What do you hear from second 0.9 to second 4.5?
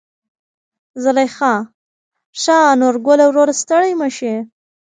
زليخا: ښا نورګله وروره ستړى مشې.